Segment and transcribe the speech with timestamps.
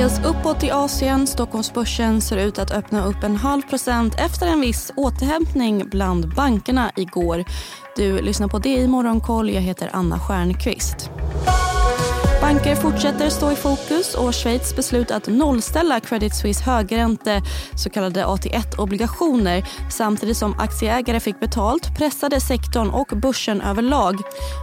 [0.00, 1.26] dels uppåt i Asien.
[1.26, 6.92] Stockholmsbörsen ser ut att öppna upp en halv procent efter en viss återhämtning bland bankerna
[6.96, 7.44] igår.
[7.96, 9.50] Du lyssnar på det i Morgonkoll.
[9.50, 11.10] Jag heter Anna Stjernqvist.
[12.40, 17.42] Banker fortsätter stå i fokus och Schweiz beslut att nollställa Credit Suisse högränte
[17.74, 24.20] så kallade AT1-obligationer samtidigt som aktieägare fick betalt pressade sektorn och börsen överlag.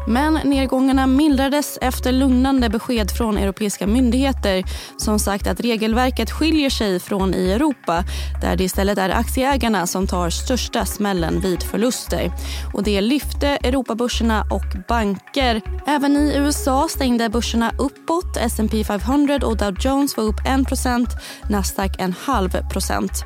[0.08, 4.64] Men nedgångarna mildrades efter lugnande besked från europeiska myndigheter
[4.98, 8.04] som sagt att regelverket skiljer sig från i Europa
[8.42, 12.32] där det istället är aktieägarna som tar största smällen vid förluster.
[12.74, 15.62] Och Det lyfte Europabörserna och banker.
[15.88, 18.38] Även i USA stängde börserna uppåt.
[18.38, 21.08] S&P 500 och Dow Jones var upp 1%
[21.50, 23.26] Nasdaq en halv procent.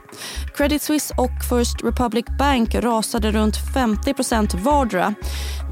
[0.55, 5.13] Credit Suisse och First Republic Bank rasade runt 50% vardera.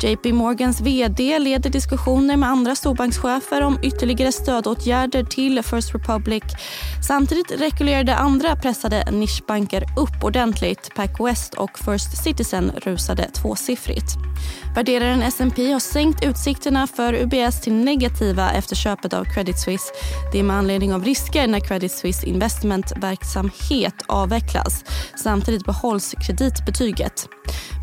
[0.01, 6.43] JP Morgans vd leder diskussioner med andra storbankschefer om ytterligare stödåtgärder till First Republic.
[7.07, 10.95] Samtidigt rekylerade andra pressade nischbanker upp ordentligt.
[10.95, 14.15] PacWest och First Citizen rusade tvåsiffrigt.
[14.75, 19.93] Värderaren S&P har sänkt utsikterna för UBS till negativa efter köpet av Credit Suisse.
[20.31, 24.83] Det är med anledning av risker när Credit Suisse investmentverksamhet avvecklas.
[25.23, 27.27] Samtidigt behålls kreditbetyget.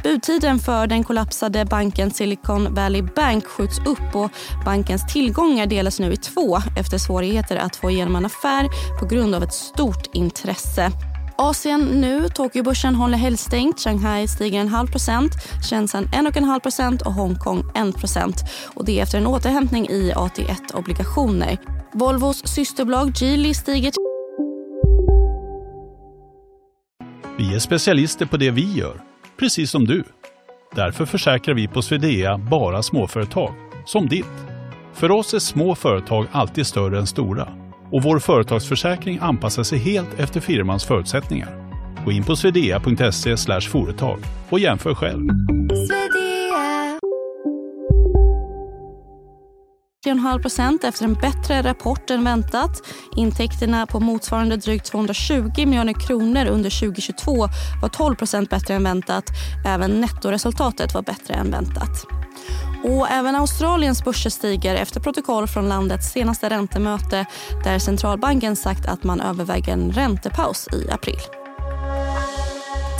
[0.02, 4.30] Budtiden för den kollapsade banken Silicon Valley Bank skjuts upp och
[4.64, 8.68] bankens tillgångar delas nu i två efter svårigheter att få igenom en affär
[9.00, 10.92] på grund av ett stort intresse.
[11.38, 12.28] Asien nu.
[12.28, 13.80] Tokyobörsen håller helgstängt.
[13.80, 15.32] Shanghai stiger en halv procent,
[15.70, 18.36] Shenzhen en och en halv procent och Hongkong en procent.
[18.74, 21.58] Och det är efter en återhämtning i AT1-obligationer.
[21.92, 23.92] Volvos systerbolag Geely stiger
[27.38, 29.00] Vi är specialister på det vi gör,
[29.38, 30.04] precis som du.
[30.74, 33.54] Därför försäkrar vi på Swedea bara småföretag,
[33.86, 34.24] som ditt.
[34.94, 40.20] För oss är små företag alltid större än stora och vår företagsförsäkring anpassar sig helt
[40.20, 41.66] efter firmans förutsättningar.
[42.04, 44.18] Gå in på swedea.se företag
[44.50, 45.28] och jämför själv.
[50.06, 52.82] 3,5 procent efter en bättre rapport än väntat.
[53.16, 57.32] Intäkterna på motsvarande drygt 220 miljoner kronor under 2022
[57.82, 59.24] var 12 procent bättre än väntat.
[59.66, 62.06] Även nettoresultatet var bättre än väntat.
[62.86, 67.26] Och även Australiens börser stiger efter protokoll från landets senaste räntemöte
[67.64, 71.35] där centralbanken sagt att man överväger en räntepaus i april.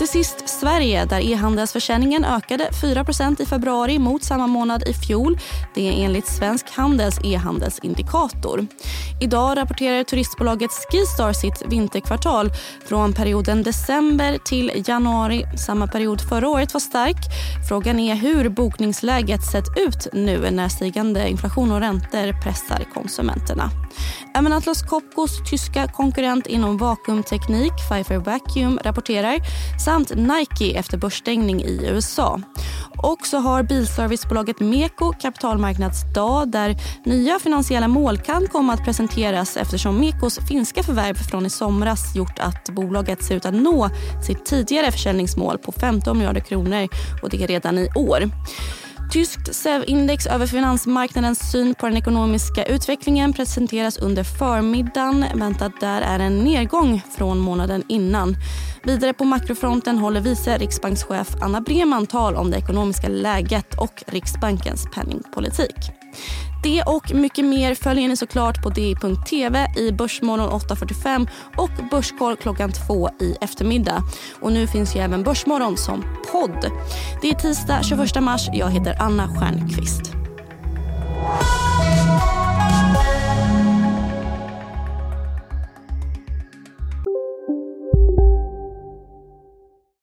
[0.06, 5.38] Till sist Sverige där e-handelsförsäljningen ökade 4% i februari mot samma månad i fjol.
[5.74, 8.66] Det är enligt Svensk Handels e-handelsindikator.
[9.20, 12.50] Idag rapporterar turistbolaget Skistar sitt vinterkvartal.
[12.88, 15.44] Från perioden december till januari.
[15.66, 17.16] Samma period förra året var stark.
[17.68, 23.85] Frågan är hur bokningsläget sett ut nu när stigande inflation och räntor pressar konsumenterna.
[24.34, 29.36] Även Atlas Copcos tyska konkurrent inom vakuumteknik, Pfeiffer Vacuum, rapporterar
[29.84, 32.40] samt Nike efter börsstängning i USA.
[32.98, 40.00] Och så har bilservicebolaget Meko kapitalmarknadsdag där nya finansiella mål kan komma att presenteras eftersom
[40.00, 43.90] Mekos finska förvärv från i somras gjort att bolaget ser ut att nå
[44.26, 46.88] sitt tidigare försäljningsmål på 15 miljarder kronor
[47.22, 48.30] och det redan i år.
[49.10, 55.24] Tyskt SEV-index över finansmarknadens syn på den ekonomiska utvecklingen presenteras under förmiddagen.
[55.34, 58.36] Väntat där är en nedgång från månaden innan.
[58.82, 64.86] Vidare på makrofronten håller vice riksbankschef Anna Breman tal om det ekonomiska läget och Riksbankens
[64.94, 66.05] penningpolitik.
[66.62, 72.72] Det och mycket mer följer ni såklart på di.tv i Börsmorgon 8.45 och Börskoll klockan
[72.72, 74.02] två i eftermiddag.
[74.40, 76.70] Och nu finns ju även Börsmorgon som podd.
[77.22, 78.48] Det är tisdag 21 mars.
[78.52, 80.12] Jag heter Anna Stjernqvist.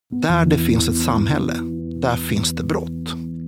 [0.09, 1.53] Där det finns ett samhälle,
[2.01, 3.22] där finns det brott.